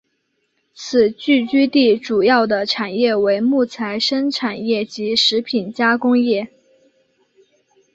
[0.73, 6.49] 此聚居地主要的产业为木材生产业及食品加工业。